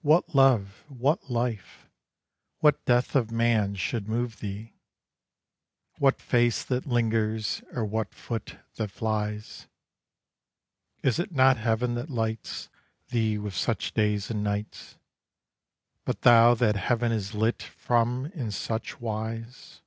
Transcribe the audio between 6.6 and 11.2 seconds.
that lingers or what foot that flies? It